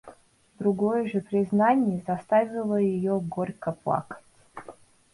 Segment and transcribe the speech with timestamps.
[0.57, 4.23] Другое же признание заставило ее горько плакать.